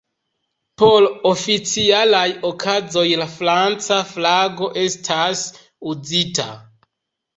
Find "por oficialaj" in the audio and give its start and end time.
0.83-2.23